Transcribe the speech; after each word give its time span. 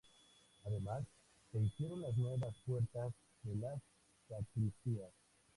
Además 0.65 1.03
se 1.51 1.59
hicieron 1.59 2.01
las 2.01 2.17
nuevas 2.17 2.55
puertas 2.65 3.13
de 3.43 3.55
las 3.57 3.79
sacristías. 4.27 5.11